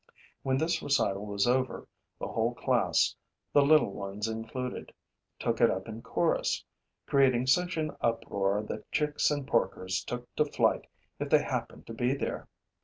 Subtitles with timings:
[0.41, 3.15] When this recital was over, the whole class,
[3.53, 4.91] the little ones included,
[5.37, 6.63] took it up in chorus,
[7.05, 10.87] creating such an uproar that chicks and porkers took to flight
[11.19, 12.47] if they happened to be there.